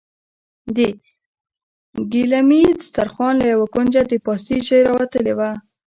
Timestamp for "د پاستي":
4.07-4.57